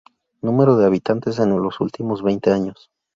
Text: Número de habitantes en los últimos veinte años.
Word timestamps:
Número 0.41 0.77
de 0.77 0.87
habitantes 0.87 1.37
en 1.37 1.51
los 1.61 1.79
últimos 1.79 2.23
veinte 2.23 2.51
años. 2.51 2.89